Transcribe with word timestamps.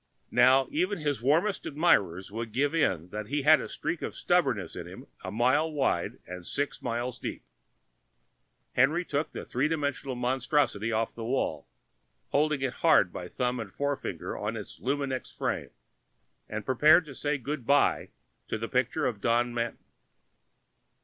Now, 0.31 0.67
even 0.71 0.97
his 0.97 1.21
warmest 1.21 1.67
admirers 1.67 2.31
would 2.31 2.51
give 2.53 2.73
in 2.73 3.09
that 3.09 3.27
he 3.27 3.43
had 3.43 3.61
a 3.61 3.69
streak 3.69 4.01
of 4.01 4.15
stubbornness 4.15 4.75
in 4.75 4.87
him 4.87 5.05
a 5.23 5.29
mile 5.29 5.71
wide 5.71 6.17
and 6.25 6.43
six 6.43 6.81
miles 6.81 7.19
deep. 7.19 7.43
Henry 8.73 9.05
took 9.05 9.31
the 9.31 9.45
three 9.45 9.67
dimensional 9.67 10.15
monstrosity 10.15 10.91
off 10.91 11.13
the 11.13 11.23
wall, 11.23 11.67
holding 12.29 12.61
it 12.61 12.73
hard 12.81 13.13
by 13.13 13.27
thumb 13.27 13.59
and 13.59 13.71
forefinger 13.71 14.35
on 14.35 14.57
its 14.57 14.79
luminex 14.79 15.31
frame, 15.37 15.69
and 16.49 16.65
prepared 16.65 17.05
to 17.05 17.13
say 17.13 17.37
good 17.37 17.67
by 17.67 18.09
to 18.47 18.57
the 18.57 18.67
picture 18.67 19.05
of 19.05 19.21
Don 19.21 19.53
Manton. 19.53 19.83